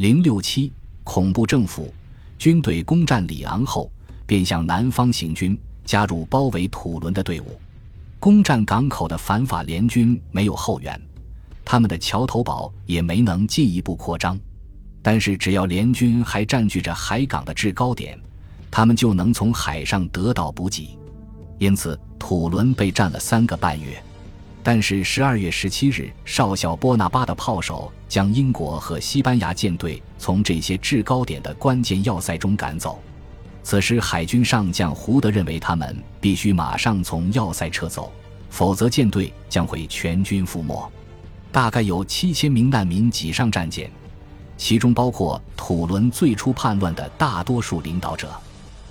[0.00, 0.72] 零六七
[1.04, 1.92] 恐怖政府
[2.38, 3.92] 军队攻占里昂后，
[4.26, 7.60] 便向南方行军，加入包围土伦的队伍。
[8.18, 10.98] 攻占港口的反法联军没有后援，
[11.66, 14.40] 他们的桥头堡也没能进一步扩张。
[15.02, 18.18] 但是，只要联军还占据着海港的制高点，
[18.70, 20.98] 他们就能从海上得到补给。
[21.58, 24.02] 因此，土伦被占了三个半月。
[24.62, 33.00] 但是，十二月十七日，少校波拿巴的炮手将英国和西班牙舰队从这些制高点的关键要塞中赶走。
[33.62, 38.12] 此时，海军上将胡德认为他们必须马上从要塞撤走，
[38.50, 40.90] 否则舰队将会全军覆没。
[41.50, 43.90] 大概有七千名难民挤上战舰。
[44.58, 48.30] 其中包括土伦最初叛乱的大多数领导者。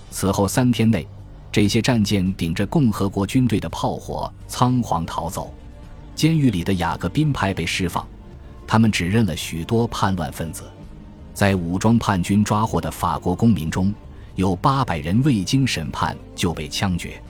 [0.10, 1.08] 此后三天内，
[1.52, 5.54] 这些战舰顶着共和国军队的炮火仓皇逃走。
[6.14, 8.06] 监狱里的雅各宾派被释放，
[8.68, 10.64] 他们指认了许多叛乱分子。
[11.34, 13.94] 在武装叛军抓获的法国公民中，
[14.36, 17.22] 有八百人未经审判就被枪决。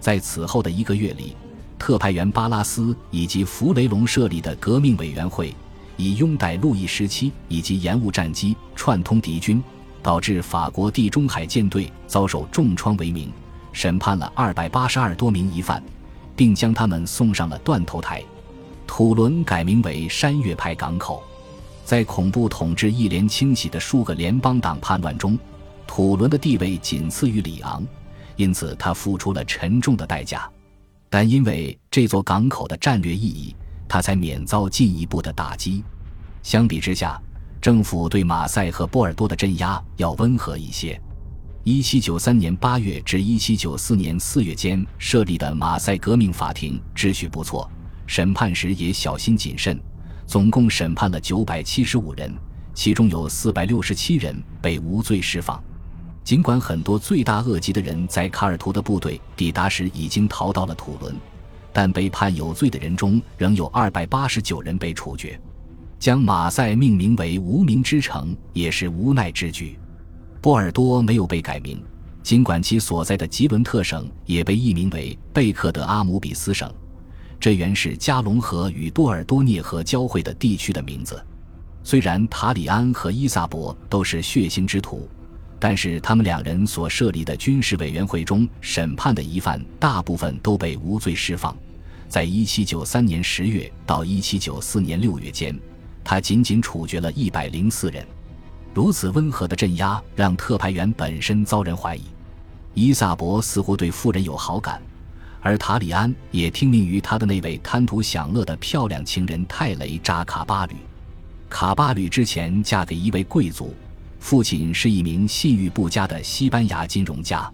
[0.00, 1.36] 在此后的一个月里，
[1.78, 5.54] 特派员巴拉斯以及弗雷龙设立的革命委员会。
[6.00, 9.60] 以拥戴路易十七以及延误战机串通敌军，
[10.00, 13.32] 导致法国地中海舰队遭受重创为名，
[13.78, 15.80] 审判了二百八十二多名疑犯，
[16.34, 18.20] 并将他们送上了断头台。
[18.88, 21.22] 土伦改名为山岳派港口。
[21.84, 25.38] 在恐怖统治一连清洗的数个联邦党叛乱中，
[25.86, 27.86] 土伦的地位仅次于里昂，
[28.34, 30.50] 因此他付出了沉重的代价。
[31.08, 33.54] 但因为这座港口的战略意义。
[33.90, 35.82] 他才免遭进一步的打击。
[36.42, 37.18] 相比之下，
[37.58, 41.00] 政府对马赛和波尔多的镇压要温和一些。
[41.70, 47.70] 一七九三年八月至一七九四年四月间设立的马赛革命法庭秩序不错，
[48.06, 49.78] 审判时也小心谨慎，
[50.26, 52.34] 总共审判了九百七十五人，
[52.72, 55.62] 其中有四百六十七人被无罪释放。
[56.24, 61.14] 尽管很多罪大恶极的人在卡尔图的部队抵达时已经逃到了土伦。
[61.70, 65.38] 但被判有罪的人中，仍有二百八十九人被处决。
[65.98, 69.78] 将马赛命名为“无名之城”也是无奈之举。
[70.48, 71.78] 波尔多没有被改名，
[72.22, 76.72] 尽管其所在的吉伦特省也被易名为贝克德阿姆比斯省，
[77.38, 81.22] 这原是加龙河与多尔多涅河交汇的地区的名字。
[81.84, 85.06] 虽然塔里安和伊萨博都是血腥之徒，
[85.58, 91.54] 但是他们两人所设立的军事委员会中审判的疑犯，大部分都被无罪释放。
[92.08, 95.54] 在一七九三年十月到一七九四年六月间，
[96.02, 98.02] 他仅仅处决了一百零四人。
[98.74, 102.02] 如此温和的镇压让特派员本身遭人怀疑。
[102.74, 104.80] 伊萨博似乎对夫人有好感，
[105.40, 110.76] 而塔里安也听命于他的那位贪图享乐的漂亮情人泰雷扎卡巴吕。
[111.48, 113.74] 卡巴吕之前嫁给一位贵族，
[114.20, 117.50] 父亲是一名信誉不佳的西班牙金融家。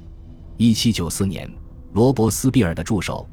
[0.56, 1.50] 一七九四年，
[1.94, 3.26] 罗伯斯庇尔的助手。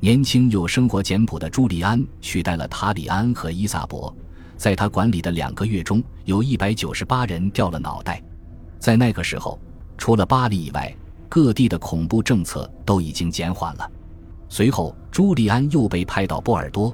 [0.00, 4.14] 年轻又生活简朴的朱利安取代了塔里安和伊萨博，
[4.58, 8.20] 在他管理的两个月中，有一百九十八人掉了脑袋。
[8.80, 9.56] 在那个时候，
[9.96, 10.92] 除了巴黎以外，
[11.28, 13.88] 各地的恐怖政策都已经减缓了。
[14.48, 16.92] 随后，朱利安又被派到波尔多，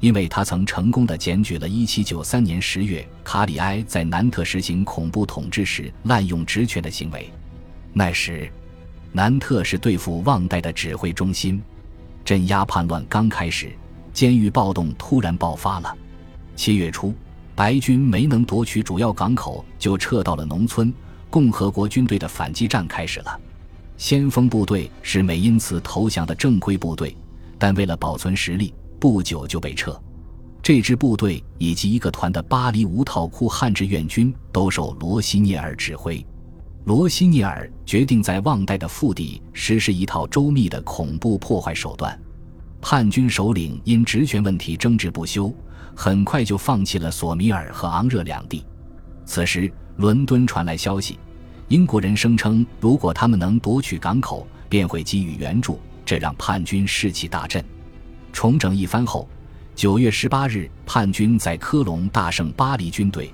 [0.00, 7.30] 因为他曾成功的检举了1793年10月卡里埃在南特实行恐怖统治时滥用职权的行为。
[7.92, 8.50] 那时，
[9.12, 11.62] 南特是对付旺代的指挥中心。
[12.24, 13.70] 镇压叛乱刚开始，
[14.14, 15.94] 监狱暴动突然爆发了。
[16.62, 17.12] 七月初，
[17.56, 20.94] 白军没能夺取主要港口，就撤到了农村。
[21.28, 23.40] 共和国军队的反击战开始了。
[23.96, 27.16] 先锋部队是美因茨投降的正规部队，
[27.58, 30.00] 但为了保存实力，不久就被撤。
[30.62, 36.24] 这支部队以及一个团的巴黎无套库汉志愿军都受罗西涅尔指挥。
[36.84, 42.16] 罗西涅尔决定在旺代的腹地实施一套周密的恐怖破坏手段。
[42.82, 45.54] 叛军首领因职权问题争执不休，
[45.94, 48.64] 很快就放弃了索米尔和昂热两地。
[49.24, 51.16] 此时，伦敦传来消息，
[51.68, 57.64] 英国人声称，如果他们能夺取港口，便会给予援助，这让叛军士气大振。
[58.32, 59.28] 重整一番后，
[59.76, 63.32] 九月十八日，叛军在科隆大胜巴黎军队。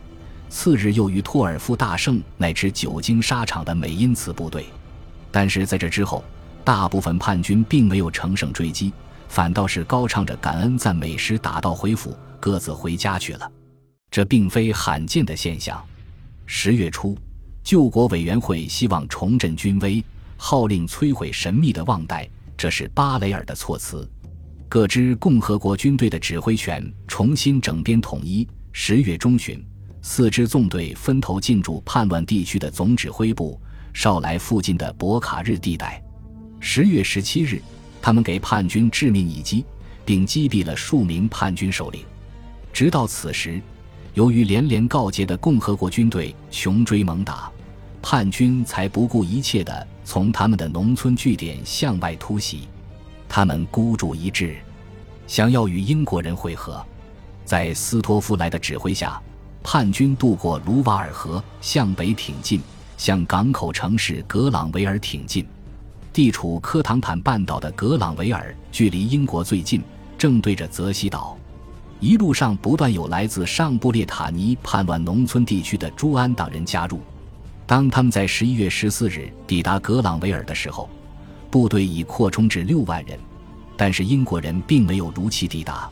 [0.50, 4.66] 次日又于托尔夫大胜乃至久经沙场的美因茨部队，
[5.30, 6.22] 但是在这之后，
[6.64, 8.92] 大部分叛军并没有乘胜追击，
[9.28, 13.52] 反倒是高唱着感恩赞美时打道回府，各自回家去了。
[14.10, 15.82] 这并非罕见的现象。
[16.46, 17.16] 十月初，
[17.62, 20.02] 救国委员会希望重振军威，
[20.36, 24.10] 号令摧毁神秘的旺代，这是巴雷尔的措辞。
[24.68, 28.48] 各支共和国军队的指挥权重新整编统一。
[28.72, 29.64] 十月中旬。
[30.00, 33.60] 四支纵队分头进驻叛乱地区的总指挥部
[33.92, 36.02] 少莱附近的博卡日地带。
[36.60, 37.60] 十月十七日，
[38.08, 39.66] 他们给叛军致命一击，
[40.02, 42.02] 并击毙了数名叛军首领。
[42.72, 43.60] 直到此时，
[44.14, 47.52] 由于连连告捷的共和国军队穷追猛打，
[48.00, 52.66] 叛军才不顾一切地从他们的农村据点向外突袭。
[53.28, 54.56] 他们孤注一掷，
[55.26, 56.82] 想要与英国人会合。
[57.44, 59.20] 在斯托夫莱的指挥下，
[59.62, 62.62] 叛军渡过卢瓦尔河，向北挺进，
[62.96, 65.46] 向港口城市格朗维尔挺进。
[66.12, 69.82] 地处科唐坦半岛的格朗维尔距离英国最近，
[70.16, 71.36] 正对着泽西岛。
[72.00, 77.00] 一路上不断有来自上布列塔尼叛乱农村地区的朱安党人加入。
[77.66, 80.88] 当他们在十一月十四日抵达格朗维尔的时候，
[81.50, 83.18] 部队已扩充至六万人，
[83.76, 85.88] 但是英国人并没有如期抵达。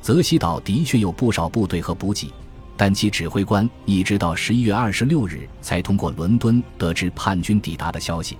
[0.00, 2.32] 泽西岛的确有不少部队和补给，
[2.76, 8.38] 但其指挥官一直到十一月二十六日才通过伦敦得知叛军抵达的消息。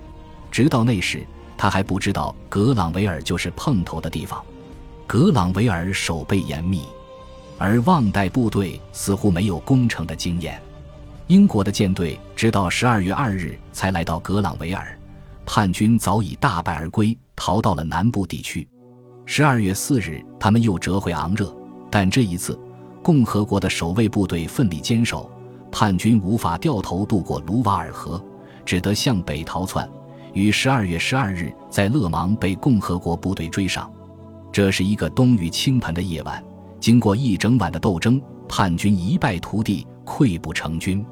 [0.51, 1.25] 直到那时，
[1.57, 4.43] 他还不知道格朗维尔就是碰头的地方。
[5.07, 6.83] 格朗维尔守备严密，
[7.57, 10.61] 而旺代部队似乎没有攻城的经验。
[11.27, 14.97] 英国的舰队直到十二月二日才来到格朗维尔。
[15.45, 18.67] 叛军早已大败而归，逃到了南部地区。
[19.25, 21.53] 十二月四日，他们又折回昂热，
[21.89, 22.57] 但这一次，
[23.01, 25.29] 共和国的守卫部队奋力坚守，
[25.71, 28.23] 叛军无法掉头渡过卢瓦尔河，
[28.65, 29.89] 只得向北逃窜。
[30.33, 33.91] 于十二月十二日，在勒芒被共和国部队追上。
[34.51, 36.43] 这是一个冬雨倾盆的夜晚，
[36.79, 41.05] 经过一整晚的斗争，叛军一败涂地，溃不成军。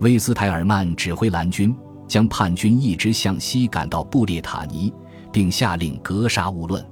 [0.00, 1.74] 威斯泰尔曼指挥蓝军。
[2.06, 4.92] 将叛军一直向西赶到布列塔尼，
[5.32, 6.84] 并下令格杀勿论。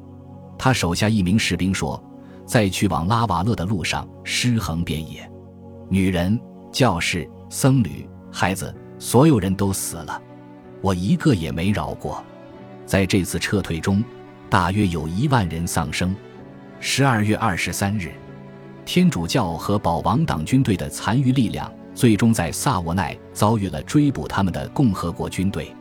[0.58, 2.02] 他手下一名士兵说
[2.46, 5.30] ：“在去往拉瓦勒的路上，尸横遍野，
[5.90, 6.40] 女人、
[6.72, 10.20] 教士、僧侣、孩子，所有人都死了，
[10.82, 12.22] 我一个也没饶过。”
[12.84, 14.04] 在这次撤退中，
[14.50, 16.14] 大约有一万人丧生。
[16.80, 18.12] 十二月二十三日，
[18.84, 21.72] 天主教和保王党军队的残余力量。
[21.94, 25.76] 最终在萨沃奈遭遇了追捕他们的共和国军队，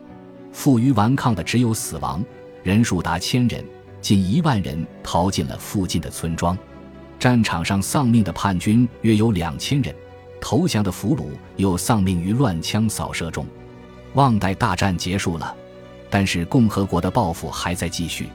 [0.52, 2.22] 负隅顽抗的只有死亡，
[2.64, 3.64] 人数达千人，
[4.02, 6.58] 近一万人逃进了附近的村庄。
[7.18, 9.96] 战场上丧命的叛军约有两千人，
[10.42, 13.46] 投降的俘虏又丧命于乱枪扫射中。
[14.14, 15.56] 旺代大战结束了，
[16.10, 18.30] 但是共和国的报复还在继续。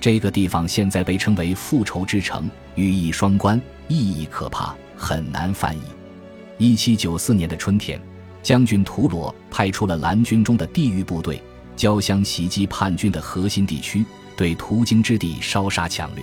[0.00, 5.82] 这个地方现在被称为复仇之城，语义双关，意义可怕，很难翻译。
[6.56, 8.00] 一七九四年的春天，
[8.42, 11.42] 将军图罗派出了蓝军中的地狱部队，
[11.76, 14.04] 交相袭击叛军的核心地区，
[14.36, 16.22] 对途经之地烧杀抢掠。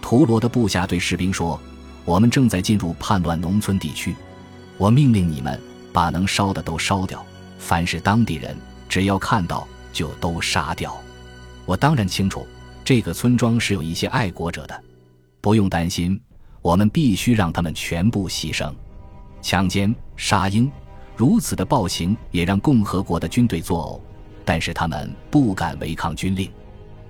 [0.00, 1.60] 图罗的部下对士兵说
[2.04, 4.14] ：“我们正在进入叛乱农村地区，
[4.78, 5.60] 我命令你们
[5.92, 7.24] 把能烧的都烧掉，
[7.62, 8.56] 凡是当地人，
[8.88, 11.00] 只要看到就都杀掉。
[11.64, 12.44] 我当然清楚，
[12.84, 14.82] 这个村庄是有一些爱国者的，
[15.40, 16.20] 不用担心，
[16.60, 18.74] 我们必须让他们全部牺牲。”
[19.40, 20.70] 强奸、杀婴，
[21.16, 24.00] 如此的暴行也让共和国的军队作呕，
[24.44, 26.50] 但是他们不敢违抗军令。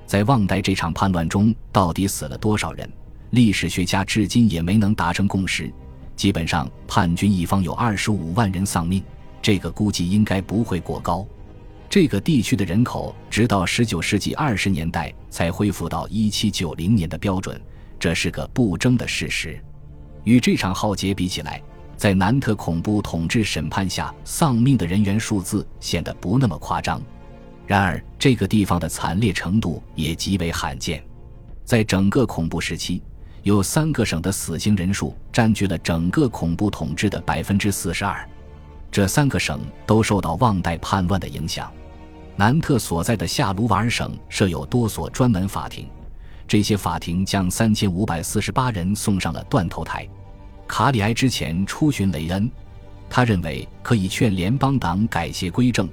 [0.06, 2.88] 在旺代这场叛乱中，到底死了多少人？
[3.30, 5.72] 历史学家至今也没能达成共识。
[6.14, 9.02] 基本上，叛军一方有二十五万人丧命，
[9.42, 11.26] 这个估计应该不会过高。
[11.90, 17.60] 这个地区的人口直到十九世纪二十年代才恢复到一七九零年的标准，
[17.98, 19.62] 这是个不争的事实。
[20.24, 21.60] 与这场浩劫比起来，
[21.96, 27.02] 在南特恐怖统治审判下丧命的人员数字显得不那么夸张，
[27.66, 31.04] 然而这个地方的惨烈程度也极为罕见。
[31.64, 33.02] 在整个恐怖时期，
[33.42, 38.26] 有三个省的死刑人数占据了整个恐怖统治的百分之四十二。
[38.92, 41.72] 这三个省都受到旺代叛乱的影响。
[42.36, 45.88] 南特所在的夏卢瓦尔省设有多所专门法庭，
[46.46, 50.06] 这些法庭将三千五百四十八人送上了断头台。
[50.68, 52.50] 卡里埃之前出巡雷恩，
[53.08, 55.88] 他认为可以劝联邦党改邪归正，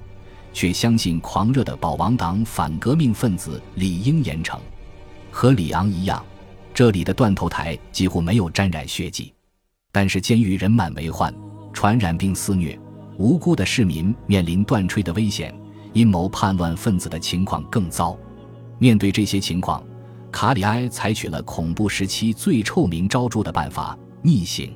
[0.51, 4.59] 却相信狂热的保王党反革命分子理应严惩。
[5.31, 6.21] 和里昂一样，
[6.73, 9.33] 这里的断头台几乎没有沾染血迹，
[9.91, 11.33] 但是监狱人满为患，
[11.73, 12.79] 传染病肆虐，
[13.19, 15.53] 无辜的市民面临断炊的危险，
[15.91, 18.17] 阴谋叛乱分子的情况更糟。
[18.77, 19.83] 面对这些情况，
[20.31, 23.97] 卡里埃采取了恐怖时期最臭名昭著的办法。
[24.21, 24.73] 逆行。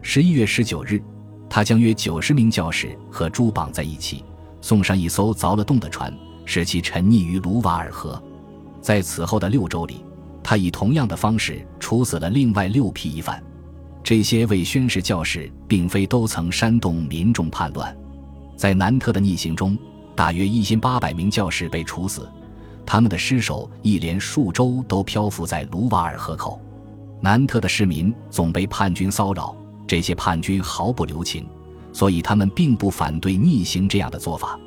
[0.00, 1.02] 十一月十九日，
[1.50, 4.24] 他将约九十名教士和猪绑在一起，
[4.60, 8.22] 送上一艘凿了洞的船，使其沉溺于卢瓦尔河。
[8.80, 10.04] 在此后的六周里，
[10.40, 13.42] 他以同样的方式处死了另外六批疑犯。
[14.02, 17.96] 这些未宣誓教士并非都曾煽动民众叛乱。
[18.56, 19.76] 在南特的逆行中，
[20.14, 22.28] 大约一千八百名教士被处死，
[22.84, 26.60] 他们的尸首一连数周都漂浮在卢瓦尔河口。
[27.20, 29.56] 南特的市民总被叛军骚扰，
[29.86, 31.46] 这些叛军毫不留情，
[31.92, 34.58] 所以他们并不反对逆行这样的做法。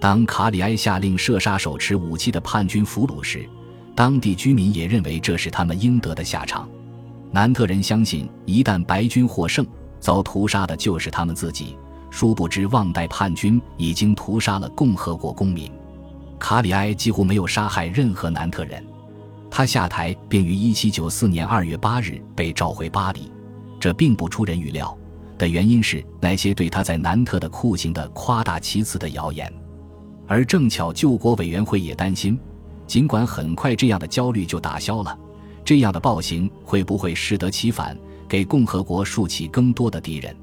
[0.00, 3.48] 当卡里埃下令射杀手持武器的叛军俘虏时，
[3.94, 6.68] 当地居民也认为这是他们应得的下场。
[7.32, 9.66] 南特人相信，一旦白军获胜，
[9.98, 11.78] 遭屠杀的就是他们自己。
[12.10, 15.72] 殊不知，旺代叛军已经屠杀了共和国公民。
[16.38, 18.84] 卡里埃几乎没有杀害任何南特人。
[19.50, 23.32] 他下台并于1794年2月8日被召回巴黎。
[23.80, 24.96] 这并不出人预料，
[25.38, 29.50] 的原因是那些对他在南特的酷刑的夸大其词的谣言。
[30.26, 32.38] 而正巧救国委员会也担心，
[32.86, 35.18] 尽管很快这样的焦虑就打消了，
[35.64, 37.96] 这样的暴行会不会适得其反，
[38.28, 40.34] 给共和国竖起更多的敌人？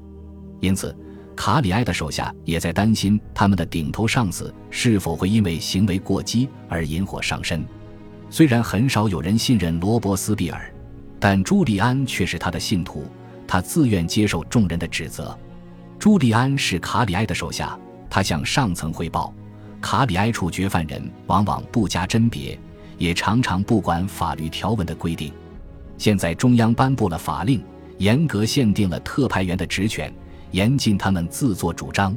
[0.60, 0.96] 因此。
[1.36, 7.64] 卡里埃的手下也在担心，他们的顶头上司是否会因为行为过激而引火上身。
[8.28, 10.70] 虽然很少有人信任罗伯斯庇尔，
[11.18, 13.06] 但朱利安却是他的信徒，
[13.46, 15.34] 他自愿接受众人的指责。
[15.98, 17.78] 朱利安是卡里埃的手下，
[18.10, 19.32] 他向上层汇报，
[19.80, 22.58] 卡里埃处决犯人往往不加甄别，
[23.00, 25.32] 也常常不管法律条文的规定。
[25.96, 27.64] 现在中央颁布了法令，
[27.96, 30.12] 严格限定了特派员的职权。
[30.50, 32.14] 严禁他们自作主张。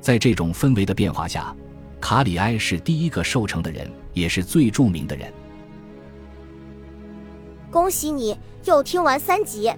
[0.00, 1.56] 在这种氛围的变化下，
[2.00, 5.32] 卡里埃是第一个受惩的人，也是最著名的人。
[7.70, 9.72] 恭喜你又听完三集，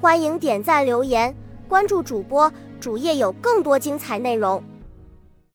[0.00, 1.34] 欢迎点赞、留言、
[1.68, 4.62] 关注主播，主页有更多精彩内容。